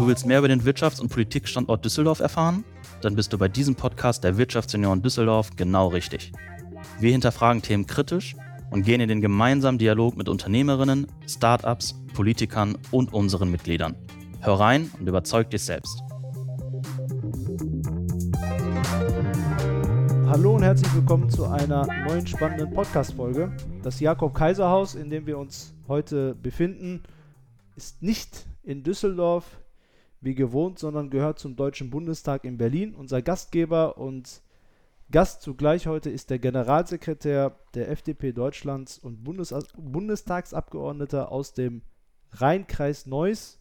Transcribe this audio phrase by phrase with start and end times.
[0.00, 2.64] Du willst mehr über den Wirtschafts- und Politikstandort Düsseldorf erfahren?
[3.02, 6.32] Dann bist du bei diesem Podcast der Wirtschaftsunion Düsseldorf genau richtig.
[7.00, 8.34] Wir hinterfragen Themen kritisch
[8.70, 13.94] und gehen in den gemeinsamen Dialog mit Unternehmerinnen, Startups, Politikern und unseren Mitgliedern.
[14.40, 16.02] Hör rein und überzeug dich selbst.
[20.28, 23.52] Hallo und herzlich willkommen zu einer neuen spannenden Podcast-Folge.
[23.82, 27.02] Das Jakob Kaiser Haus, in dem wir uns heute befinden,
[27.76, 29.60] ist nicht in Düsseldorf
[30.20, 32.94] wie gewohnt, sondern gehört zum Deutschen Bundestag in Berlin.
[32.94, 34.42] Unser Gastgeber und
[35.10, 41.82] Gast zugleich heute ist der Generalsekretär der FDP Deutschlands und Bundes Bundestagsabgeordneter aus dem
[42.32, 43.58] Rheinkreis Neuss,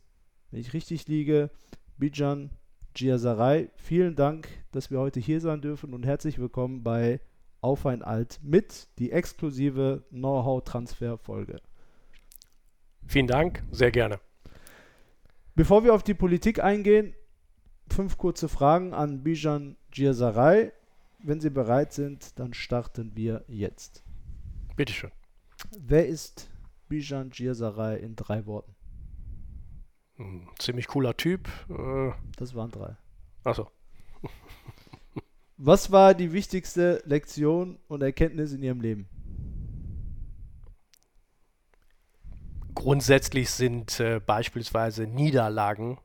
[0.52, 1.50] wenn ich richtig liege,
[1.98, 2.52] Bijan
[2.94, 3.70] Giasaray.
[3.76, 7.20] Vielen Dank, dass wir heute hier sein dürfen und herzlich willkommen bei
[7.62, 11.62] Auf ein Alt mit die exklusive Know-how-Transfer-Folge.
[13.08, 14.20] Vielen Dank, sehr gerne.
[15.60, 17.14] Bevor wir auf die Politik eingehen,
[17.90, 20.72] fünf kurze Fragen an Bijan Giasaray.
[21.22, 24.06] Wenn Sie bereit sind, dann starten wir jetzt.
[24.78, 25.12] Bitteschön.
[25.78, 26.50] Wer ist
[26.88, 28.74] Bijan Giasaray in drei Worten?
[30.18, 31.50] Ein ziemlich cooler Typ.
[31.70, 32.96] Äh, Das waren drei.
[33.44, 33.70] achso.
[35.58, 39.10] Was war die wichtigste Lektion und Erkenntnis in Ihrem Leben?
[42.80, 45.98] Grundsätzlich sind äh, beispielsweise Niederlagen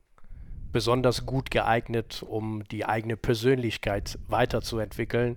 [0.73, 5.37] besonders gut geeignet, um die eigene Persönlichkeit weiterzuentwickeln,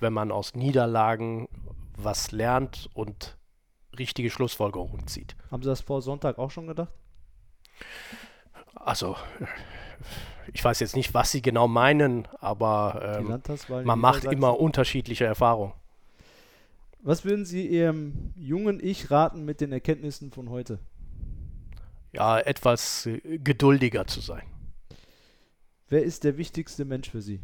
[0.00, 1.48] wenn man aus Niederlagen
[1.96, 3.38] was lernt und
[3.98, 5.34] richtige Schlussfolgerungen zieht.
[5.50, 6.92] Haben Sie das vor Sonntag auch schon gedacht?
[8.74, 9.16] Also,
[10.52, 15.72] ich weiß jetzt nicht, was Sie genau meinen, aber ähm, man macht immer unterschiedliche Erfahrungen.
[17.06, 20.80] Was würden Sie Ihrem jungen Ich raten mit den Erkenntnissen von heute?
[22.12, 24.42] Ja, etwas äh, geduldiger zu sein.
[25.88, 27.40] Wer ist der wichtigste Mensch für Sie?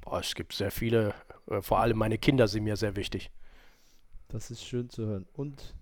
[0.00, 1.14] Boah, es gibt sehr viele,
[1.46, 3.30] äh, vor allem meine Kinder sind mir sehr wichtig.
[4.26, 5.28] Das ist schön zu hören.
[5.32, 5.76] Und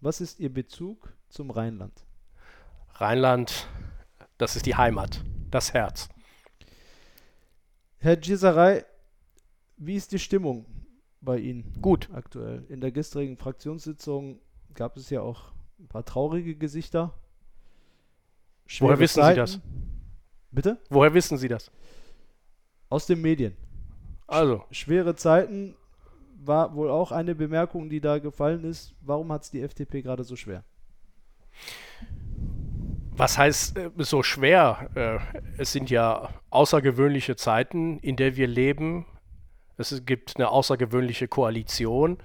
[0.00, 2.06] was ist Ihr Bezug zum Rheinland?
[2.92, 3.66] Rheinland,
[4.38, 6.08] das ist die Heimat, das Herz.
[7.98, 8.84] Herr Gisaray,
[9.76, 10.66] wie ist die Stimmung
[11.24, 12.64] bei Ihnen Gut, aktuell?
[12.68, 14.40] In der gestrigen Fraktionssitzung
[14.74, 17.14] gab es ja auch ein paar traurige Gesichter.
[18.78, 19.36] Woher Schwere wissen Sie Zeiten.
[19.36, 19.60] das?
[20.50, 20.78] Bitte?
[20.88, 21.70] woher wissen Sie das?
[22.88, 23.56] Aus den Medien.
[24.26, 25.74] Also, Schwere Zeiten
[26.36, 28.94] war wohl auch eine Bemerkung, die da gefallen ist.
[29.00, 30.64] Warum hat es die FDP gerade so schwer?
[33.16, 34.90] was heißt äh, so schwer?
[34.94, 35.18] Äh,
[35.58, 39.06] es sind ja außergewöhnliche Zeiten, in der wir leben.
[39.76, 42.18] Es gibt eine außergewöhnliche Koalition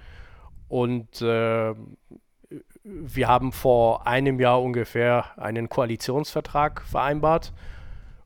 [0.68, 1.74] und äh,
[2.82, 7.52] wir haben vor einem Jahr ungefähr einen Koalitionsvertrag vereinbart,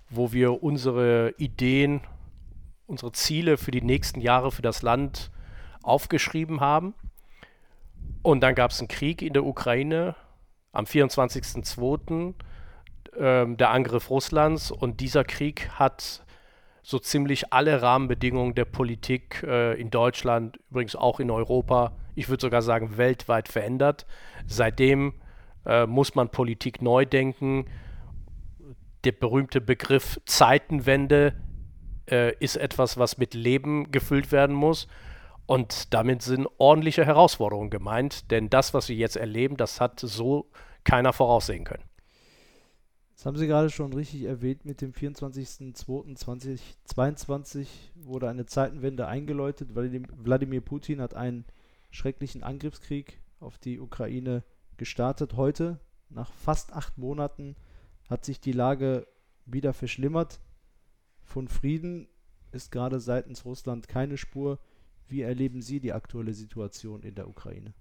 [0.09, 2.01] wo wir unsere Ideen,
[2.87, 5.31] unsere Ziele für die nächsten Jahre für das Land
[5.83, 6.95] aufgeschrieben haben.
[8.23, 10.15] Und dann gab es einen Krieg in der Ukraine
[10.73, 12.35] am 24.02.
[13.17, 16.24] Ähm, der Angriff Russlands und dieser Krieg hat
[16.85, 22.43] so ziemlich alle Rahmenbedingungen der Politik äh, in Deutschland, übrigens auch in Europa, ich würde
[22.43, 24.05] sogar sagen weltweit verändert.
[24.47, 25.15] Seitdem
[25.65, 27.65] äh, muss man Politik neu denken.
[29.05, 31.35] Der berühmte Begriff Zeitenwende
[32.11, 34.87] äh, ist etwas, was mit Leben gefüllt werden muss.
[35.47, 40.51] Und damit sind ordentliche Herausforderungen gemeint, denn das, was wir jetzt erleben, das hat so
[40.85, 41.85] keiner voraussehen können.
[43.15, 44.65] Das haben Sie gerade schon richtig erwähnt.
[44.65, 49.71] Mit dem 24.02.2022 wurde eine Zeitenwende eingeläutet.
[49.75, 51.45] Wladim- Wladimir Putin hat einen
[51.91, 54.43] schrecklichen Angriffskrieg auf die Ukraine
[54.77, 55.37] gestartet.
[55.37, 55.79] Heute,
[56.11, 57.55] nach fast acht Monaten,
[58.09, 59.07] hat sich die Lage
[59.47, 60.41] wieder verschlimmert.
[61.23, 62.09] Von Frieden
[62.51, 64.59] ist gerade seitens Russland keine Spur.
[65.07, 67.75] Wie erleben Sie die aktuelle Situation in der Ukraine?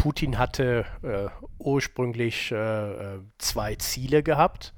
[0.00, 4.72] Putin hatte äh, ursprünglich äh, äh, zwei Ziele gehabt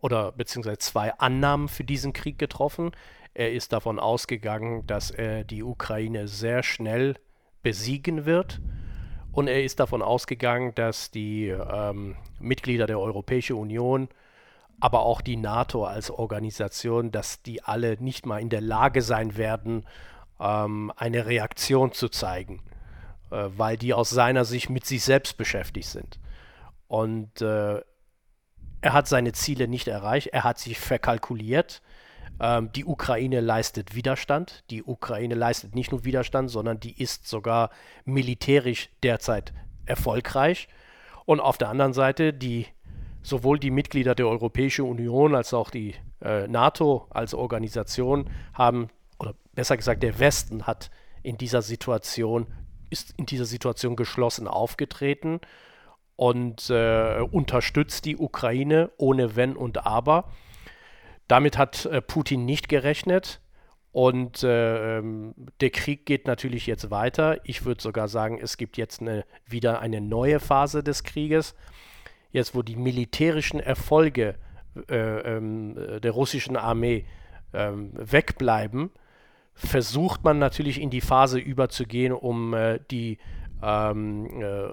[0.00, 2.90] oder beziehungsweise zwei Annahmen für diesen Krieg getroffen.
[3.34, 7.14] Er ist davon ausgegangen, dass er die Ukraine sehr schnell
[7.62, 8.60] besiegen wird.
[9.30, 14.08] Und er ist davon ausgegangen, dass die ähm, Mitglieder der Europäischen Union,
[14.80, 19.36] aber auch die NATO als Organisation, dass die alle nicht mal in der Lage sein
[19.36, 19.86] werden,
[20.40, 22.60] ähm, eine Reaktion zu zeigen
[23.30, 26.18] äh, weil die aus seiner Sicht mit sich selbst beschäftigt sind.
[26.86, 27.80] Und äh,
[28.80, 31.82] er hat seine Ziele nicht erreicht, er hat sich verkalkuliert.
[32.40, 34.64] Ähm, die Ukraine leistet Widerstand.
[34.70, 37.70] Die Ukraine leistet nicht nur Widerstand, sondern die ist sogar
[38.04, 39.52] militärisch derzeit
[39.86, 40.68] erfolgreich.
[41.24, 42.66] Und auf der anderen Seite, die
[43.22, 48.88] sowohl die Mitglieder der Europäischen Union als auch die äh, NATO als Organisation haben,
[49.18, 50.90] oder besser gesagt, der Westen hat
[51.22, 52.46] in dieser Situation,
[52.90, 55.40] ist in dieser Situation geschlossen aufgetreten
[56.16, 60.30] und äh, unterstützt die Ukraine ohne Wenn und Aber.
[61.28, 63.40] Damit hat äh, Putin nicht gerechnet.
[63.92, 67.38] Und äh, ähm, der Krieg geht natürlich jetzt weiter.
[67.44, 71.54] Ich würde sogar sagen, es gibt jetzt eine, wieder eine neue Phase des Krieges.
[72.32, 74.34] Jetzt, wo die militärischen Erfolge
[74.88, 77.06] äh, ähm, der russischen Armee
[77.52, 78.90] ähm, wegbleiben,
[79.54, 83.18] versucht man natürlich in die Phase überzugehen, um äh, die
[83.62, 84.66] ähm, äh,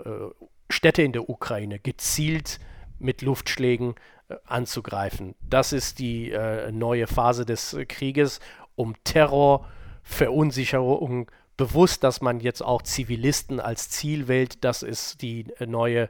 [0.69, 2.59] Städte in der Ukraine gezielt
[2.99, 3.95] mit Luftschlägen
[4.29, 5.35] äh, anzugreifen.
[5.41, 8.39] Das ist die äh, neue Phase des Krieges,
[8.75, 9.67] um Terror,
[10.03, 14.63] Verunsicherung, bewusst, dass man jetzt auch Zivilisten als Ziel wählt.
[14.63, 16.09] Das ist die äh, neue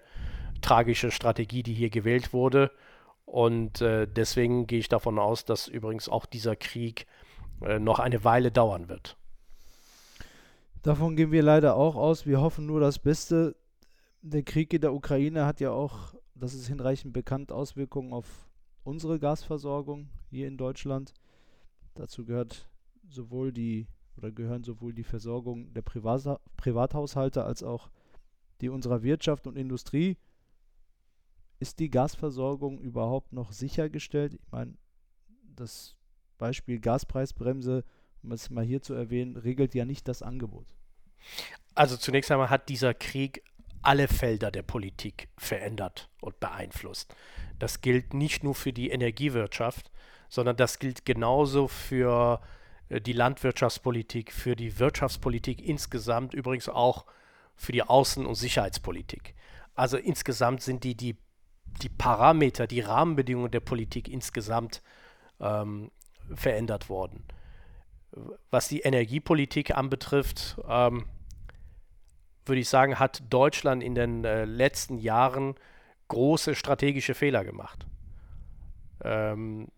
[0.61, 2.71] tragische Strategie, die hier gewählt wurde.
[3.25, 7.05] Und äh, deswegen gehe ich davon aus, dass übrigens auch dieser Krieg
[7.61, 9.17] äh, noch eine Weile dauern wird.
[10.81, 12.25] Davon gehen wir leider auch aus.
[12.25, 13.55] Wir hoffen nur das Beste.
[14.21, 18.49] Der Krieg in der Ukraine hat ja auch, das ist hinreichend bekannt, Auswirkungen auf
[18.83, 21.13] unsere Gasversorgung hier in Deutschland.
[21.93, 22.67] Dazu gehört
[23.09, 23.87] sowohl die
[24.17, 27.89] oder gehören sowohl die Versorgung der Privat Privathaushalte als auch
[28.61, 30.17] die unserer Wirtschaft und Industrie.
[31.59, 34.33] Ist die Gasversorgung überhaupt noch sichergestellt?
[34.33, 34.73] Ich meine,
[35.55, 35.95] das
[36.41, 37.85] Beispiel Gaspreisbremse,
[38.23, 40.65] um es mal hier zu erwähnen, regelt ja nicht das Angebot.
[41.75, 43.43] Also zunächst einmal hat dieser Krieg
[43.83, 47.15] alle Felder der Politik verändert und beeinflusst.
[47.59, 49.91] Das gilt nicht nur für die Energiewirtschaft,
[50.29, 52.41] sondern das gilt genauso für
[52.89, 57.05] äh, die Landwirtschaftspolitik, für die Wirtschaftspolitik insgesamt, übrigens auch
[57.55, 59.35] für die Außen- und Sicherheitspolitik.
[59.75, 61.17] Also insgesamt sind die, die,
[61.83, 64.81] die Parameter, die Rahmenbedingungen der Politik insgesamt
[65.39, 65.91] ähm,
[66.35, 67.23] verändert worden.
[68.49, 71.05] Was die Energiepolitik anbetrifft, ähm,
[72.45, 75.55] würde ich sagen, hat Deutschland in den äh, letzten Jahren
[76.09, 77.85] große strategische Fehler gemacht.
[79.03, 79.69] Ähm,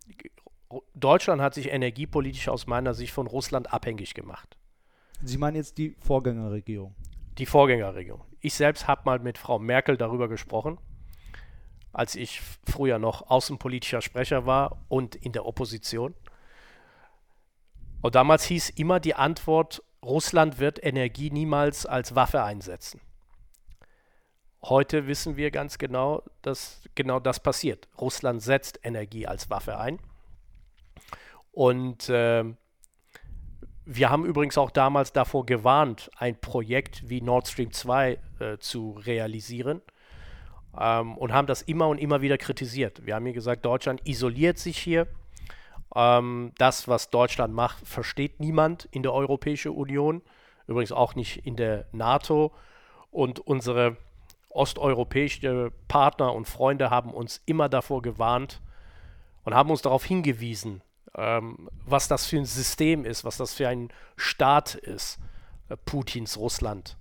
[0.96, 4.58] Deutschland hat sich energiepolitisch aus meiner Sicht von Russland abhängig gemacht.
[5.22, 6.96] Sie meinen jetzt die Vorgängerregierung?
[7.38, 8.24] Die Vorgängerregierung.
[8.40, 10.78] Ich selbst habe mal mit Frau Merkel darüber gesprochen,
[11.92, 16.16] als ich früher noch außenpolitischer Sprecher war und in der Opposition.
[18.04, 23.00] Und damals hieß immer die Antwort, Russland wird Energie niemals als Waffe einsetzen.
[24.62, 27.88] Heute wissen wir ganz genau, dass genau das passiert.
[27.98, 30.00] Russland setzt Energie als Waffe ein.
[31.54, 32.44] Und äh,
[33.86, 38.92] wir haben übrigens auch damals davor gewarnt, ein Projekt wie Nord Stream 2 äh, zu
[39.06, 39.82] realisieren
[40.78, 43.06] ähm, und haben das immer und immer wieder kritisiert.
[43.06, 45.08] Wir haben hier gesagt, Deutschland isoliert sich hier
[45.96, 50.22] ähm, das, was Deutschland macht, versteht niemand in der Europäischen Union,
[50.68, 52.54] übrigens auch nicht in der NATO.
[53.12, 53.98] Und unsere
[54.50, 58.62] osteuropäischen Partner und Freunde haben uns immer davor gewarnt
[59.44, 60.82] und haben uns darauf hingewiesen,
[61.16, 65.20] ähm, was das für ein System ist, was das für ein Staat ist,
[65.70, 66.98] äh, Putins Russland.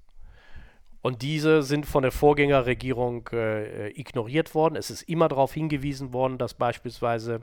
[1.03, 4.77] Und diese sind von der Vorgängerregierung äh, ignoriert worden.
[4.77, 7.41] Es ist immer darauf hingewiesen worden, dass beispielsweise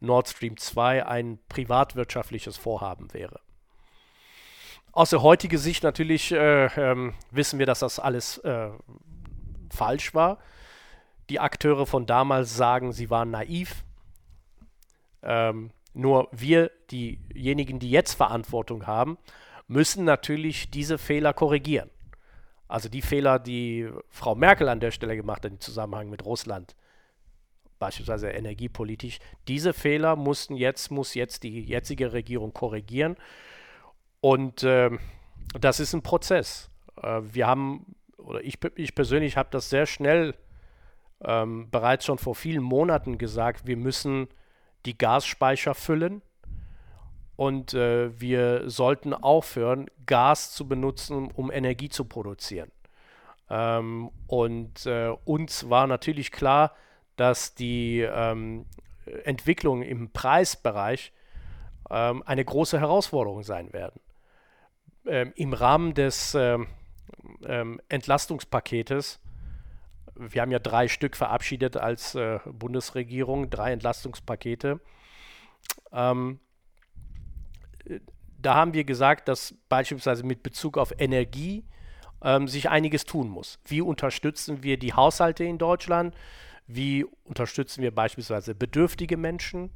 [0.00, 3.40] Nord Stream 2 ein privatwirtschaftliches Vorhaben wäre.
[4.92, 8.70] Aus der heutigen Sicht natürlich äh, ähm, wissen wir, dass das alles äh,
[9.72, 10.38] falsch war.
[11.28, 13.84] Die Akteure von damals sagen, sie waren naiv.
[15.22, 19.18] Ähm, nur wir, diejenigen, die jetzt Verantwortung haben,
[19.68, 21.90] müssen natürlich diese Fehler korrigieren.
[22.66, 26.74] Also die Fehler, die Frau Merkel an der Stelle gemacht hat im Zusammenhang mit Russland,
[27.80, 29.18] beispielsweise energiepolitisch.
[29.48, 33.16] Diese Fehler mussten jetzt, muss jetzt die jetzige Regierung korrigieren.
[34.20, 34.90] Und äh,
[35.58, 36.70] das ist ein Prozess.
[37.02, 40.34] Äh, wir haben, oder ich, ich persönlich habe das sehr schnell
[41.24, 44.28] ähm, bereits schon vor vielen Monaten gesagt, wir müssen
[44.86, 46.22] die Gasspeicher füllen
[47.36, 52.70] und äh, wir sollten aufhören, Gas zu benutzen, um Energie zu produzieren.
[53.48, 56.74] Ähm, und äh, uns war natürlich klar,
[57.20, 58.64] dass die ähm,
[59.24, 61.12] Entwicklungen im Preisbereich
[61.90, 64.00] ähm, eine große Herausforderung sein werden.
[65.04, 66.68] Ähm, Im Rahmen des ähm,
[67.44, 69.20] ähm, Entlastungspaketes,
[70.14, 74.80] wir haben ja drei Stück verabschiedet als äh, Bundesregierung, drei Entlastungspakete,
[75.92, 76.40] ähm,
[78.38, 81.66] da haben wir gesagt, dass beispielsweise mit Bezug auf Energie
[82.44, 83.58] sich einiges tun muss.
[83.64, 86.14] Wie unterstützen wir die Haushalte in Deutschland?
[86.72, 89.70] Wie unterstützen wir beispielsweise bedürftige Menschen,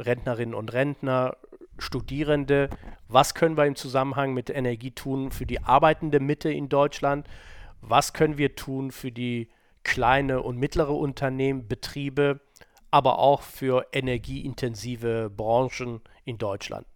[0.00, 1.36] Rentnerinnen und Rentner,
[1.78, 2.70] Studierende?
[3.06, 7.28] Was können wir im Zusammenhang mit Energie tun für die arbeitende Mitte in Deutschland?
[7.82, 9.48] Was können wir tun für die
[9.84, 12.40] kleine und mittlere Unternehmen, Betriebe,
[12.90, 16.88] aber auch für energieintensive Branchen in Deutschland?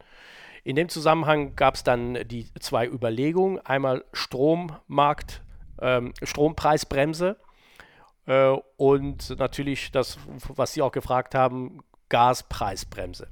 [0.65, 3.61] In dem Zusammenhang gab es dann die zwei Überlegungen.
[3.61, 5.43] Einmal Strommarkt,
[5.81, 7.37] ähm, Strompreisbremse
[8.27, 13.29] äh, und natürlich das, was Sie auch gefragt haben, Gaspreisbremse.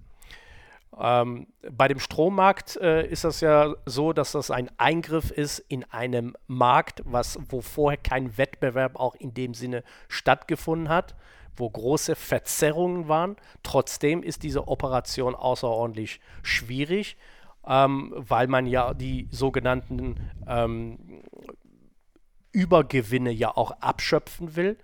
[0.98, 5.84] Ähm, bei dem Strommarkt äh, ist das ja so, dass das ein Eingriff ist in
[5.84, 11.14] einem Markt, was, wo vorher kein Wettbewerb auch in dem Sinne stattgefunden hat,
[11.56, 13.36] wo große Verzerrungen waren.
[13.62, 17.16] Trotzdem ist diese Operation außerordentlich schwierig,
[17.66, 20.16] ähm, weil man ja die sogenannten
[20.46, 20.98] ähm,
[22.52, 24.78] Übergewinne ja auch abschöpfen will.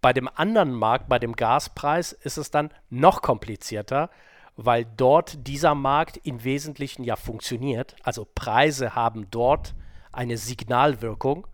[0.00, 4.10] Bei dem anderen Markt, bei dem Gaspreis, ist es dann noch komplizierter,
[4.56, 7.96] weil dort dieser Markt im Wesentlichen ja funktioniert.
[8.02, 9.74] Also Preise haben dort
[10.12, 11.46] eine Signalwirkung.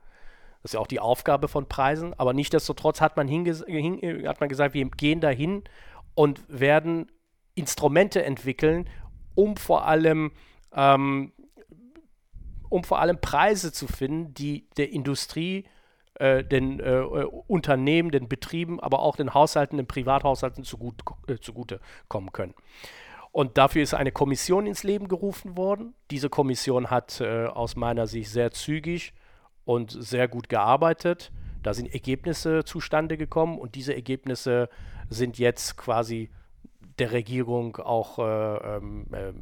[0.63, 2.15] Das ist ja auch die Aufgabe von Preisen.
[2.19, 5.63] Aber nichtsdestotrotz hat man, hat man gesagt, wir gehen dahin
[6.15, 7.13] und werden
[7.55, 8.89] Instrumente entwickeln,
[9.35, 10.33] um vor allem
[10.75, 11.33] ähm,
[12.75, 15.65] um vor allem Preise zu finden, die der Industrie,
[16.15, 17.03] äh, den äh,
[17.47, 20.97] Unternehmen, den Betrieben, aber auch den Haushalten, den Privathaushalten zugut,
[21.29, 21.79] äh, zugute
[22.09, 22.53] kommen können.
[23.31, 25.95] Und dafür ist eine Kommission ins Leben gerufen worden.
[26.11, 29.13] Diese Kommission hat äh, aus meiner Sicht sehr zügig
[29.65, 31.31] und sehr gut gearbeitet.
[31.63, 34.69] Da sind Ergebnisse zustande gekommen und diese Ergebnisse
[35.11, 36.29] sind jetzt quasi
[36.99, 39.33] der Regierung auch äh, ähm, äh,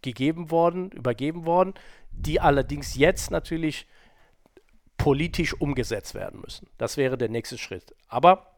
[0.00, 1.74] gegeben worden, übergeben worden
[2.26, 3.86] die allerdings jetzt natürlich
[4.96, 6.68] politisch umgesetzt werden müssen.
[6.76, 7.94] Das wäre der nächste Schritt.
[8.08, 8.54] Aber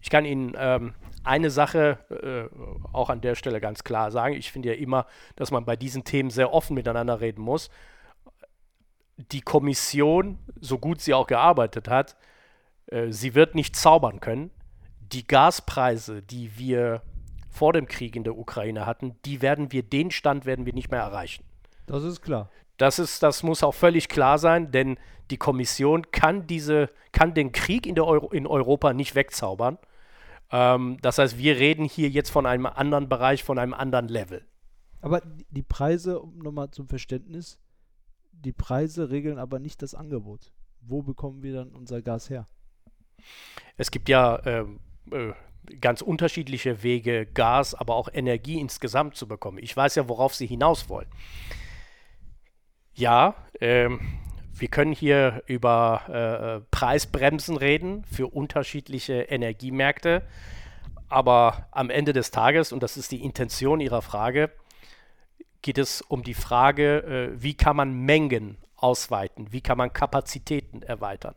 [0.00, 4.34] ich kann Ihnen ähm, eine Sache äh, auch an der Stelle ganz klar sagen.
[4.34, 7.70] Ich finde ja immer, dass man bei diesen Themen sehr offen miteinander reden muss.
[9.16, 12.16] Die Kommission, so gut sie auch gearbeitet hat,
[12.86, 14.50] äh, sie wird nicht zaubern können.
[15.00, 17.02] Die Gaspreise, die wir
[17.48, 20.90] vor dem Krieg in der Ukraine hatten, die werden wir, den Stand werden wir nicht
[20.90, 21.44] mehr erreichen.
[21.86, 22.48] Das ist klar.
[22.82, 24.98] Das, ist, das muss auch völlig klar sein, denn
[25.30, 29.78] die Kommission kann, diese, kann den Krieg in, der Euro, in Europa nicht wegzaubern.
[30.50, 34.44] Ähm, das heißt, wir reden hier jetzt von einem anderen Bereich, von einem anderen Level.
[35.00, 37.60] Aber die Preise, um nochmal zum Verständnis,
[38.32, 40.50] die Preise regeln aber nicht das Angebot.
[40.80, 42.48] Wo bekommen wir dann unser Gas her?
[43.76, 44.66] Es gibt ja äh,
[45.12, 45.34] äh,
[45.80, 49.58] ganz unterschiedliche Wege, Gas, aber auch Energie insgesamt zu bekommen.
[49.58, 51.06] Ich weiß ja, worauf Sie hinaus wollen.
[52.94, 54.00] Ja, ähm,
[54.54, 60.22] wir können hier über äh, Preisbremsen reden für unterschiedliche Energiemärkte.
[61.08, 64.50] Aber am Ende des Tages, und das ist die Intention Ihrer Frage,
[65.62, 70.82] geht es um die Frage, äh, wie kann man Mengen ausweiten, wie kann man Kapazitäten
[70.82, 71.34] erweitern.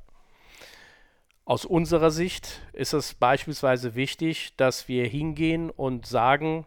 [1.45, 6.65] Aus unserer Sicht ist es beispielsweise wichtig, dass wir hingehen und sagen,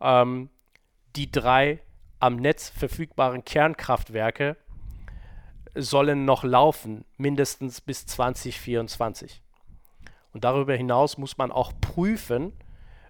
[0.00, 0.48] ähm,
[1.14, 1.80] die drei
[2.20, 4.56] am Netz verfügbaren Kernkraftwerke
[5.74, 9.42] sollen noch laufen, mindestens bis 2024.
[10.32, 12.52] Und darüber hinaus muss man auch prüfen,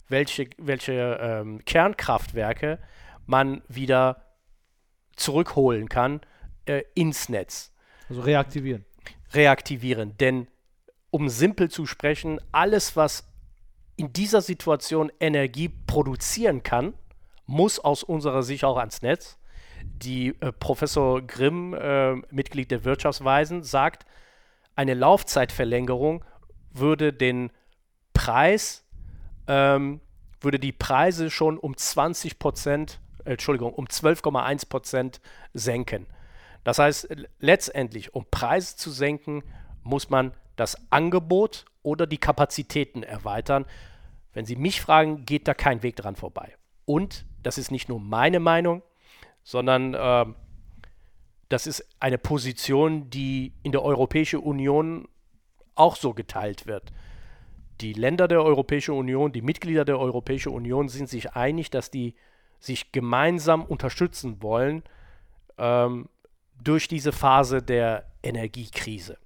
[0.09, 2.79] welche, welche ähm, Kernkraftwerke
[3.27, 4.25] man wieder
[5.17, 6.21] zurückholen kann
[6.67, 7.73] äh, ins Netz.
[8.09, 8.85] Also reaktivieren.
[9.33, 10.17] Reaktivieren.
[10.19, 10.49] Denn
[11.11, 13.27] um simpel zu sprechen, alles, was
[13.97, 16.95] in dieser Situation Energie produzieren kann,
[17.49, 19.39] muss aus unserer Sicht auch ans Netz.
[19.83, 24.05] Die äh, Professor Grimm, äh, Mitglied der Wirtschaftsweisen, sagt,
[24.77, 26.25] eine Laufzeitverlängerung
[26.71, 27.51] würde den
[28.13, 28.85] Preis,
[29.49, 30.01] ähm,
[30.41, 35.21] würde die Preise schon um 20 Prozent, äh, Entschuldigung, um 12,1 Prozent
[35.55, 36.07] senken.
[36.65, 37.09] Das heißt,
[37.41, 39.43] letztendlich, um Preise zu senken,
[39.83, 43.65] muss man das Angebot oder die Kapazitäten erweitern.
[44.35, 46.59] Wenn Sie mich fragen, geht da kein Weg dran vorbei.
[46.89, 48.83] Und das ist nicht nur meine Meinung,
[49.43, 50.25] sondern äh,
[51.51, 55.07] das ist eine Position, die in der Europäischen Union
[55.75, 56.91] auch so geteilt wird.
[57.83, 62.15] Die Länder der Europäischen Union, die Mitglieder der Europäischen Union sind sich einig, dass die
[62.59, 64.83] sich gemeinsam unterstützen wollen
[65.59, 66.09] ähm,
[66.65, 69.19] durch diese Phase der Energiekrise.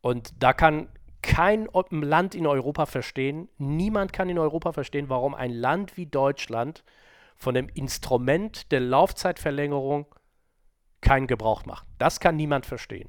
[0.00, 0.88] Und da kann
[1.22, 6.84] kein Land in Europa verstehen, niemand kann in Europa verstehen, warum ein Land wie Deutschland
[7.36, 10.06] von dem Instrument der Laufzeitverlängerung
[11.00, 11.86] keinen Gebrauch macht.
[11.98, 13.08] Das kann niemand verstehen.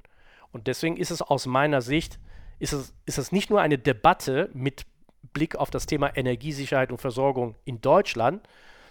[0.51, 2.20] Und deswegen ist es aus meiner Sicht
[2.60, 4.86] ist es, ist es nicht nur eine Debatte mit
[5.34, 8.48] Blick auf das Thema Energiesicherheit und Versorgung in Deutschland,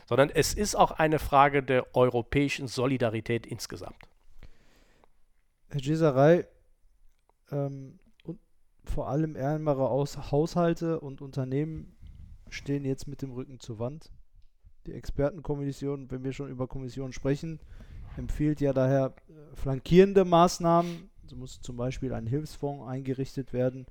[0.07, 3.97] sondern es ist auch eine Frage der europäischen Solidarität insgesamt.
[5.71, 6.47] Herr Giserei,
[7.51, 7.99] ähm,
[8.85, 11.95] vor allem ärmere Aus Haushalte und Unternehmen
[12.49, 14.11] stehen jetzt mit dem Rücken zur Wand.
[14.87, 17.61] Die Expertenkommission, wenn wir schon über Kommissionen sprechen,
[18.17, 21.11] empfiehlt ja daher äh, flankierende Maßnahmen.
[21.27, 23.87] So muss zum Beispiel ein Hilfsfonds eingerichtet werden.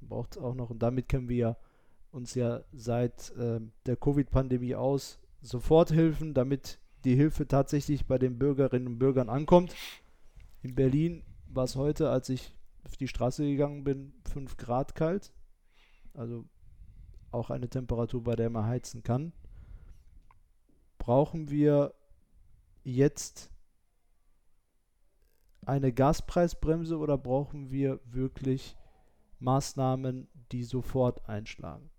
[0.00, 1.56] Braucht es auch noch, und damit kennen wir
[2.10, 8.86] uns ja seit äh, der Covid-Pandemie aus, Soforthilfen, damit die Hilfe tatsächlich bei den Bürgerinnen
[8.86, 9.74] und Bürgern ankommt.
[10.62, 12.54] In Berlin war es heute, als ich
[12.84, 15.32] auf die Straße gegangen bin, 5 Grad kalt.
[16.12, 16.44] Also
[17.30, 19.32] auch eine Temperatur, bei der man heizen kann.
[20.98, 21.94] Brauchen wir
[22.84, 23.50] jetzt
[25.66, 28.76] eine Gaspreisbremse oder brauchen wir wirklich
[29.40, 31.90] Maßnahmen, die sofort einschlagen?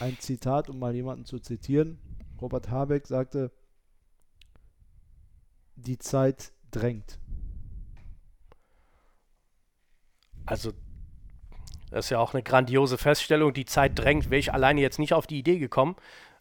[0.00, 1.98] Ein Zitat, um mal jemanden zu zitieren.
[2.40, 3.52] Robert Habeck sagte,
[5.74, 7.20] die Zeit drängt.
[10.48, 10.72] Also,
[11.90, 13.52] das ist ja auch eine grandiose Feststellung.
[13.52, 15.96] Die Zeit drängt, wäre ich alleine jetzt nicht auf die Idee gekommen.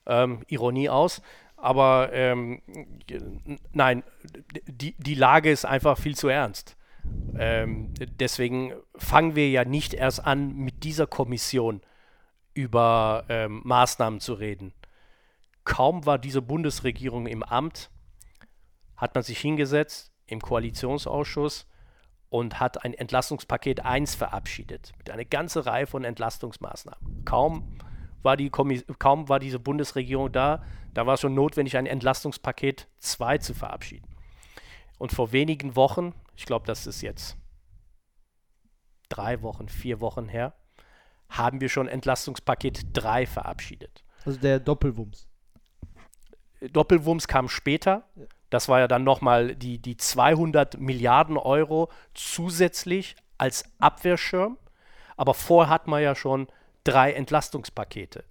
[0.06, 1.22] Ähm, Ironie aus.
[1.58, 2.62] Aber ähm,
[3.74, 4.04] nein,
[4.68, 6.78] die, die Lage ist einfach viel zu ernst.
[7.38, 11.82] Ähm, deswegen fangen wir ja nicht erst an, mit dieser Kommission
[12.54, 14.74] über ähm, Maßnahmen zu reden.
[15.64, 17.90] Kaum war diese Bundesregierung im Amt,
[18.96, 21.68] hat man sich hingesetzt im Koalitionsausschuss
[22.29, 27.25] und hat ein Entlastungspaket 1 verabschiedet mit einer ganzen Reihe von Entlastungsmaßnahmen.
[27.25, 27.77] Kaum
[28.22, 33.38] war, die kaum war diese Bundesregierung da, da war es schon notwendig, ein Entlastungspaket 2
[33.38, 34.07] zu verabschieden.
[34.98, 37.38] Und vor wenigen Wochen, ich glaube, das ist jetzt
[39.10, 40.53] drei Wochen, vier Wochen her,
[41.29, 44.04] haben wir schon Entlastungspaket 3 verabschiedet.
[44.25, 45.28] Also der Doppelwumms.
[46.71, 48.10] Doppelwumms kam später.
[48.49, 54.57] Das war ja dann nochmal die, die 200 Milliarden Euro zusätzlich als Abwehrschirm.
[55.17, 56.47] Aber vorher hat man ja schon
[56.83, 58.23] drei Entlastungspakete.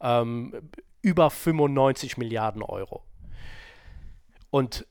[0.00, 0.70] Ähm,
[1.02, 3.02] über 95 Milliarden Euro.
[4.50, 4.86] Und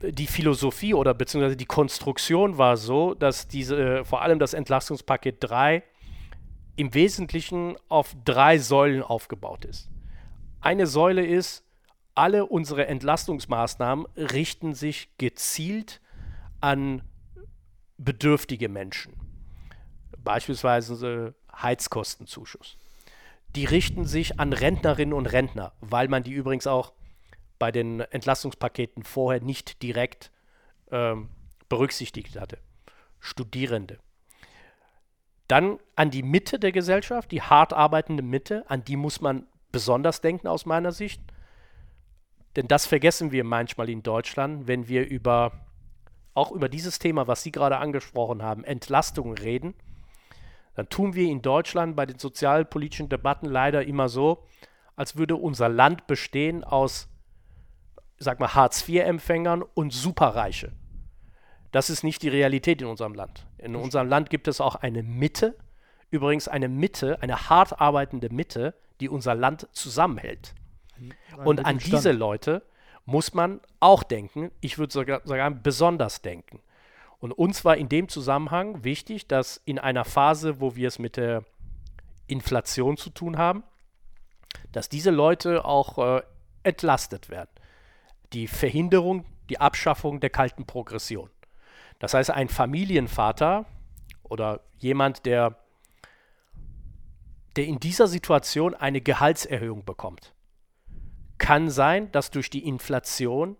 [0.00, 5.82] die Philosophie oder beziehungsweise die Konstruktion war so, dass diese, vor allem das Entlastungspaket 3
[6.76, 9.88] im Wesentlichen auf drei Säulen aufgebaut ist.
[10.60, 11.63] Eine Säule ist,
[12.14, 16.00] alle unsere Entlastungsmaßnahmen richten sich gezielt
[16.60, 17.02] an
[17.98, 19.14] bedürftige Menschen.
[20.18, 22.78] Beispielsweise Heizkostenzuschuss.
[23.54, 26.92] Die richten sich an Rentnerinnen und Rentner, weil man die übrigens auch
[27.58, 30.32] bei den Entlastungspaketen vorher nicht direkt
[30.90, 31.28] ähm,
[31.68, 32.58] berücksichtigt hatte.
[33.20, 33.98] Studierende.
[35.46, 40.20] Dann an die Mitte der Gesellschaft, die hart arbeitende Mitte, an die muss man besonders
[40.20, 41.20] denken aus meiner Sicht.
[42.56, 45.64] Denn das vergessen wir manchmal in Deutschland, wenn wir über
[46.34, 49.74] auch über dieses Thema, was Sie gerade angesprochen haben, Entlastung reden,
[50.74, 54.44] dann tun wir in Deutschland bei den sozialpolitischen Debatten leider immer so,
[54.96, 57.08] als würde unser Land bestehen aus,
[58.18, 60.72] sag mal, Hartz-IV-Empfängern und Superreiche.
[61.70, 63.46] Das ist nicht die Realität in unserem Land.
[63.58, 65.56] In unserem Land gibt es auch eine Mitte,
[66.10, 70.54] übrigens eine Mitte, eine hart arbeitende Mitte, die unser Land zusammenhält.
[71.44, 72.62] Und an diese Leute
[73.04, 76.60] muss man auch denken, ich würde sogar sagen, besonders denken.
[77.18, 81.16] Und uns war in dem Zusammenhang wichtig, dass in einer Phase, wo wir es mit
[81.16, 81.44] der
[82.26, 83.62] Inflation zu tun haben,
[84.72, 86.22] dass diese Leute auch äh,
[86.62, 87.50] entlastet werden.
[88.32, 91.30] Die Verhinderung, die Abschaffung der kalten Progression.
[91.98, 93.66] Das heißt, ein Familienvater
[94.22, 95.56] oder jemand, der,
[97.56, 100.33] der in dieser Situation eine Gehaltserhöhung bekommt,
[101.38, 103.56] kann sein, dass durch die Inflation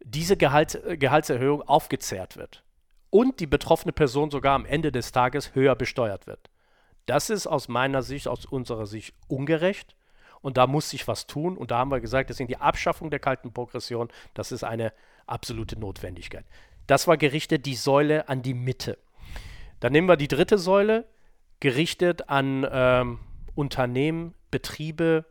[0.00, 2.64] diese Gehalt, äh, Gehaltserhöhung aufgezehrt wird
[3.10, 6.50] und die betroffene Person sogar am Ende des Tages höher besteuert wird.
[7.06, 9.96] Das ist aus meiner Sicht, aus unserer Sicht ungerecht
[10.40, 13.18] und da muss sich was tun und da haben wir gesagt, deswegen die Abschaffung der
[13.18, 14.92] kalten Progression, das ist eine
[15.26, 16.44] absolute Notwendigkeit.
[16.86, 18.98] Das war gerichtet die Säule an die Mitte.
[19.80, 21.06] Dann nehmen wir die dritte Säule,
[21.60, 23.18] gerichtet an ähm,
[23.54, 25.24] Unternehmen, Betriebe,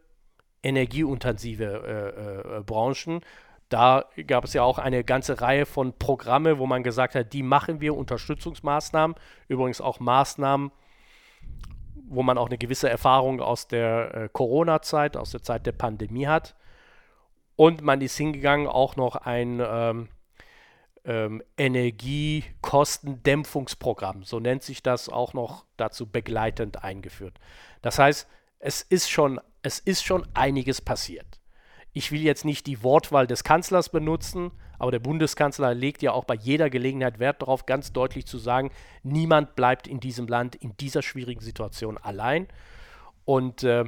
[0.63, 3.21] energieintensive äh, äh, Branchen
[3.69, 7.43] da gab es ja auch eine ganze Reihe von Programme, wo man gesagt hat, die
[7.43, 9.17] machen wir, Unterstützungsmaßnahmen,
[9.49, 10.71] übrigens auch Maßnahmen,
[12.09, 16.27] wo man auch eine gewisse Erfahrung aus der äh, Corona-Zeit, aus der Zeit der Pandemie
[16.27, 16.55] hat.
[17.57, 20.07] Und man ist hingegangen, auch noch ein, ähm,
[21.03, 27.33] ähm, Energiekostendämpfungsprogramm, so nennt sich das auch noch dazu begleitend eingeführt.
[27.81, 31.41] Das heißt, es ist schon, es ist schon einiges passiert.
[31.91, 36.23] Ich will jetzt nicht die Wortwahl des Kanzlers benutzen, aber der Bundeskanzler legt ja auch
[36.23, 38.71] bei jeder Gelegenheit Wert darauf, ganz deutlich zu sagen,
[39.03, 42.47] niemand bleibt in diesem Land in dieser schwierigen Situation allein.
[43.25, 43.85] Und äh,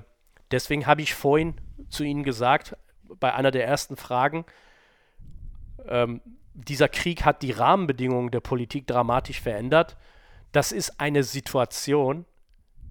[0.51, 1.53] deswegen habe ich vorhin
[1.89, 2.75] zu Ihnen gesagt,
[3.19, 4.45] bei einer der ersten Fragen,
[5.87, 6.21] ähm,
[6.53, 9.95] dieser Krieg hat die Rahmenbedingungen der Politik dramatisch verändert.
[10.51, 12.25] Das ist eine Situation,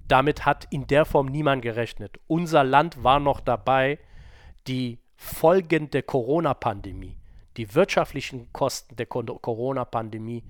[0.09, 2.19] damit hat in der Form niemand gerechnet.
[2.27, 3.99] Unser Land war noch dabei,
[4.67, 7.17] die Folgen der Corona-Pandemie,
[7.57, 10.45] die wirtschaftlichen Kosten der Corona-Pandemie,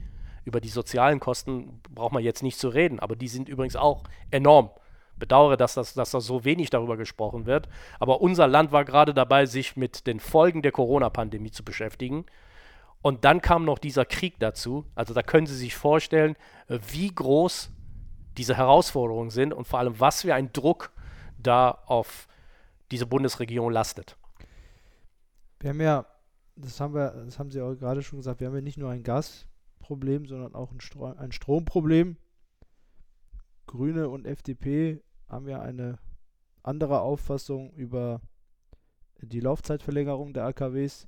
[0.45, 4.05] über die sozialen Kosten braucht man jetzt nicht zu reden, aber die sind übrigens auch
[4.31, 4.71] enorm.
[5.17, 7.69] Bedauere, dass, das, dass da so wenig darüber gesprochen wird.
[7.99, 12.25] Aber unser Land war gerade dabei, sich mit den Folgen der Corona-Pandemie zu beschäftigen.
[13.03, 14.87] Und dann kam noch dieser Krieg dazu.
[14.95, 16.37] Also da können Sie sich vorstellen,
[16.69, 17.71] wie groß
[18.39, 20.93] diese Herausforderungen sind und vor allem, was für ein Druck
[21.39, 22.29] da auf
[22.91, 24.17] diese Bundesregierung lastet.
[25.61, 26.07] Wir haben ja,
[26.57, 28.91] das haben wir, das haben Sie auch gerade schon gesagt, wir haben ja nicht nur
[28.91, 32.17] ein Gasproblem, sondern auch ein, Stro ein Stromproblem.
[33.67, 35.99] Grüne und FDP haben ja eine
[36.63, 38.21] andere Auffassung über
[39.21, 41.07] die Laufzeitverlängerung der AKWs.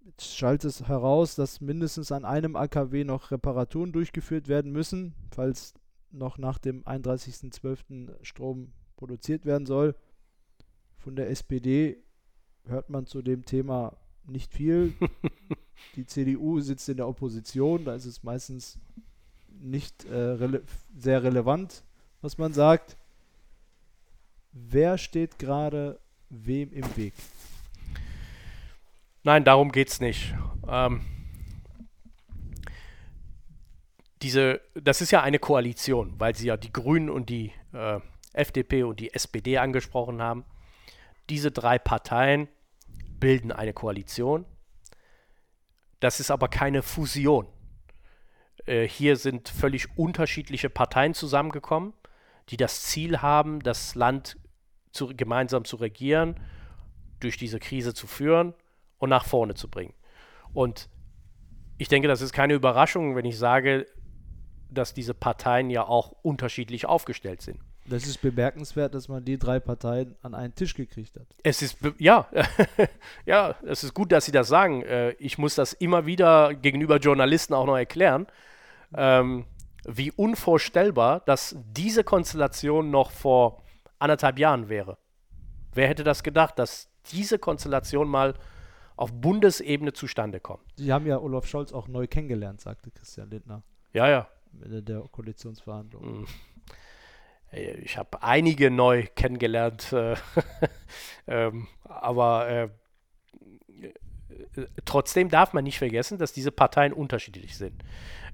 [0.00, 5.74] Jetzt schaltet es heraus, dass mindestens an einem AKW noch Reparaturen durchgeführt werden müssen, falls
[6.10, 8.22] noch nach dem 31.12.
[8.22, 9.94] Strom produziert werden soll.
[10.96, 11.98] Von der SPD
[12.64, 14.94] hört man zu dem Thema nicht viel.
[15.94, 18.78] Die CDU sitzt in der Opposition, da ist es meistens
[19.48, 20.62] nicht äh, rele
[20.96, 21.84] sehr relevant,
[22.20, 22.96] was man sagt.
[24.52, 27.14] Wer steht gerade wem im Weg?
[29.22, 30.34] Nein, darum geht es nicht.
[30.66, 31.00] Ähm,
[34.22, 38.00] diese, das ist ja eine Koalition, weil sie ja die Grünen und die äh,
[38.32, 40.44] FDP und die SPD angesprochen haben.
[41.28, 42.48] Diese drei Parteien
[43.18, 44.44] bilden eine Koalition.
[46.00, 47.46] Das ist aber keine Fusion.
[48.66, 51.92] Äh, hier sind völlig unterschiedliche Parteien zusammengekommen,
[52.50, 54.38] die das Ziel haben, das Land
[54.92, 56.40] zu, gemeinsam zu regieren,
[57.20, 58.54] durch diese Krise zu führen
[58.98, 59.94] und nach vorne zu bringen.
[60.52, 60.88] Und
[61.78, 63.86] ich denke, das ist keine Überraschung, wenn ich sage,
[64.70, 67.60] dass diese Parteien ja auch unterschiedlich aufgestellt sind.
[67.88, 71.26] Das ist bemerkenswert, dass man die drei Parteien an einen Tisch gekriegt hat.
[71.44, 72.26] Es ist, ja,
[73.26, 74.82] ja, es ist gut, dass Sie das sagen.
[74.82, 78.26] Äh, ich muss das immer wieder gegenüber Journalisten auch noch erklären,
[78.94, 79.44] ähm,
[79.86, 83.62] wie unvorstellbar, dass diese Konstellation noch vor
[84.00, 84.98] anderthalb Jahren wäre.
[85.72, 88.34] Wer hätte das gedacht, dass diese Konstellation mal
[88.96, 90.64] auf Bundesebene zustande kommt?
[90.76, 93.62] Sie haben ja Olaf Scholz auch neu kennengelernt, sagte Christian Lindner.
[93.92, 94.28] Ja, ja.
[94.64, 96.20] Der Koalitionsverhandlungen.
[96.20, 96.26] Mhm.
[97.82, 100.16] Ich habe einige neu kennengelernt, äh,
[101.26, 102.68] ähm, aber äh,
[104.84, 107.84] trotzdem darf man nicht vergessen, dass diese Parteien unterschiedlich sind.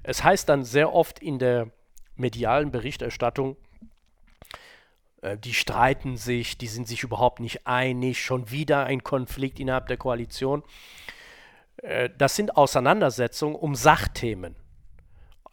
[0.01, 1.69] Es heißt dann sehr oft in der
[2.15, 3.55] medialen Berichterstattung,
[5.21, 9.87] äh, die streiten sich, die sind sich überhaupt nicht einig, schon wieder ein Konflikt innerhalb
[9.87, 10.63] der Koalition.
[11.77, 14.55] Äh, das sind Auseinandersetzungen um Sachthemen.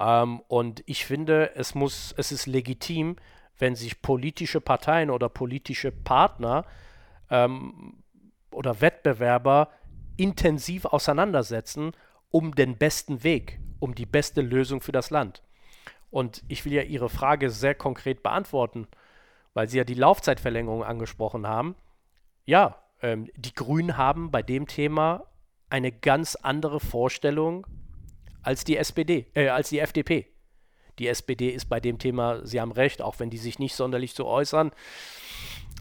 [0.01, 3.17] Ähm, und ich finde, es muss, es ist legitim,
[3.59, 6.65] wenn sich politische Parteien oder politische Partner
[7.29, 8.03] ähm,
[8.51, 9.69] oder Wettbewerber
[10.17, 11.93] intensiv auseinandersetzen
[12.31, 15.43] um den besten Weg, um die beste Lösung für das Land.
[16.11, 18.89] Und ich will ja Ihre Frage sehr konkret beantworten,
[19.53, 21.77] weil Sie ja die Laufzeitverlängerung angesprochen haben.
[22.47, 25.27] Ja, ähm, die Grünen haben bei dem Thema
[25.69, 27.67] eine ganz andere Vorstellung
[28.43, 30.27] als die SPD, äh, als die FDP.
[30.99, 34.13] Die SPD ist bei dem Thema, Sie haben recht, auch wenn die sich nicht sonderlich
[34.15, 34.73] so äußern,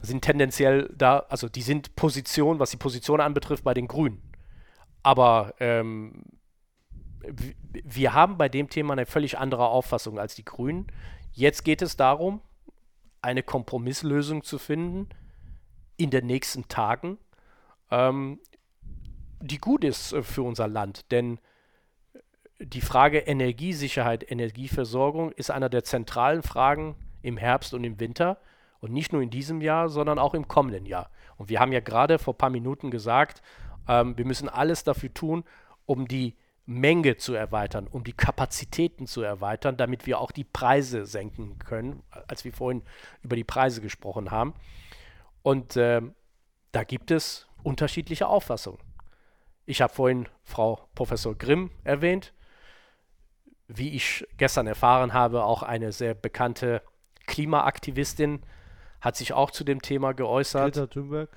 [0.02, 4.22] sind tendenziell da, also die sind Position, was die Position anbetrifft, bei den Grünen.
[5.04, 6.24] Aber ähm,
[7.84, 10.88] wir haben bei dem Thema eine völlig andere Auffassung als die Grünen.
[11.34, 12.41] Jetzt geht es darum,
[13.22, 15.10] eine Kompromisslösung zu finden
[15.98, 17.17] in den nächsten Tagen,
[17.91, 18.39] ähm,
[19.41, 21.12] die gut ist äh, für unser Land.
[21.12, 21.39] Denn
[22.60, 28.38] die Frage Energiesicherheit, Energieversorgung ist einer der zentralen Fragen im Herbst und im Winter.
[28.82, 31.10] Und nicht nur in diesem Jahr, sondern auch im kommenden Jahr.
[31.36, 33.41] Und wir haben ja gerade vor ein paar Minuten gesagt,
[33.89, 35.43] ähm, wir müssen alles dafür tun,
[35.86, 41.06] um die Menge zu erweitern, um die Kapazitäten zu erweitern, damit wir auch die Preise
[41.06, 42.84] senken können, als wir vorhin
[43.22, 44.54] über die Preise gesprochen haben.
[45.41, 46.02] Und äh,
[46.72, 48.80] da gibt es unterschiedliche Auffassungen.
[49.65, 52.34] Ich habe vorhin Frau Professor Grimm erwähnt.
[53.71, 56.82] Wie ich gestern erfahren habe, auch eine sehr bekannte
[57.27, 58.41] Klimaaktivistin
[58.99, 60.73] hat sich auch zu dem Thema geäußert.
[60.73, 61.29] Greta Thunberg.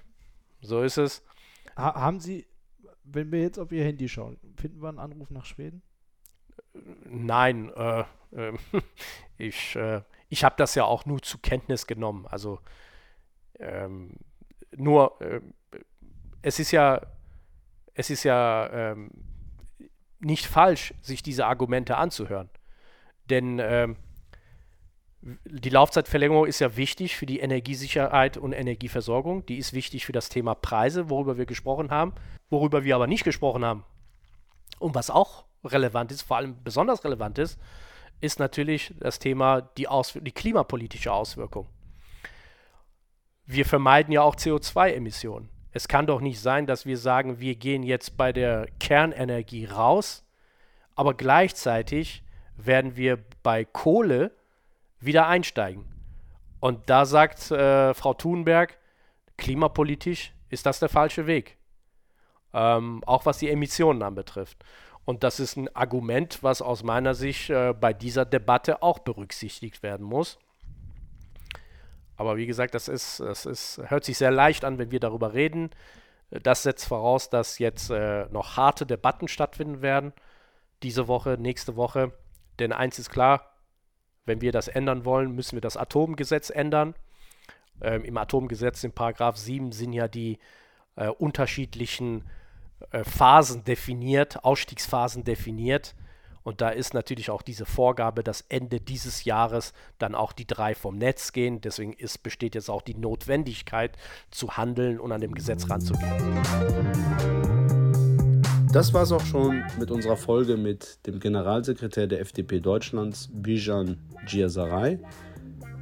[0.63, 1.23] So ist es.
[1.77, 2.47] Ha haben Sie,
[3.05, 5.83] wenn wir jetzt auf Ihr Handy schauen, finden wir einen Anruf nach Schweden?
[7.05, 8.53] Nein, äh, äh,
[9.39, 12.27] ich, äh, ich habe das ja auch nur zur Kenntnis genommen.
[12.27, 12.61] Also
[13.59, 14.17] ähm,
[14.75, 15.41] nur, äh,
[16.41, 17.01] es ist ja
[17.95, 19.11] es ist ja ähm,
[20.23, 22.49] nicht falsch, sich diese Argumente anzuhören.
[23.29, 23.97] Denn ähm,
[25.21, 29.47] die Laufzeitverlängerung ist ja wichtig für die Energiesicherheit und Energieversorgung.
[29.47, 32.15] Die ist wichtig für das Thema Preise, worüber wir gesprochen haben,
[32.51, 33.85] worüber wir aber nicht gesprochen haben.
[34.79, 37.59] Und was auch relevant ist, vor allem besonders relevant ist,
[38.21, 41.69] ist natürlich das Thema die, Aus die klimapolitische Auswirkung.
[43.45, 45.49] Wir vermeiden ja auch CO2-Emissionen.
[45.73, 50.25] Es kann doch nicht sein, dass wir sagen, wir gehen jetzt bei der Kernenergie raus,
[50.95, 52.23] aber gleichzeitig
[52.57, 54.33] werden wir bei Kohle
[55.01, 55.87] wieder einsteigen.
[56.61, 58.79] Und da sagt äh, Frau Thunberg,
[59.37, 61.57] klimapolitisch ist das der falsche Weg.
[62.53, 64.63] Ähm, auch was die Emissionen anbetrifft.
[65.05, 69.83] Und das ist ein Argument, was aus meiner Sicht äh, bei dieser Debatte auch berücksichtigt
[69.83, 70.39] werden muss.
[72.23, 75.35] Aber wie gesagt, das ist, das ist, hört sich sehr leicht an, wenn wir darüber
[75.35, 75.71] reden.
[76.31, 80.13] Das setzt voraus, dass jetzt äh, noch harte Debatten stattfinden werden.
[80.85, 82.13] Diese Woche, nächste Woche.
[82.61, 83.57] Denn eins ist klar,
[84.25, 86.95] wenn wir das ändern wollen, müssen wir das Atomgesetz ändern.
[87.81, 90.39] Ähm, Im Atomgesetz in Paragraph 7 sind ja die
[90.95, 92.25] äh, unterschiedlichen
[92.93, 95.97] äh, Phasen definiert, Ausstiegsphasen definiert.
[96.45, 100.75] Und da ist natürlich auch diese Vorgabe, dass Ende dieses Jahres dann auch die drei
[100.75, 101.61] vom Netz gehen.
[101.61, 103.97] Deswegen ist, besteht jetzt auch die Notwendigkeit
[104.31, 106.11] zu handeln und an dem Gesetz ranzugehen.
[108.73, 113.99] Das war es auch schon mit unserer Folge mit dem Generalsekretär der FDP Deutschlands, Bijan
[114.27, 114.99] Giasaray.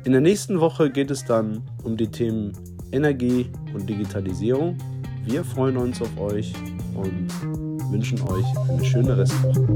[0.04, 2.52] In der nächsten Woche geht es dann um die Themen
[2.90, 4.76] Energie und Digitalisierung.
[5.24, 6.52] Wir freuen uns auf euch
[6.94, 7.28] und
[7.90, 9.66] wünschen euch eine schöne Restwoche.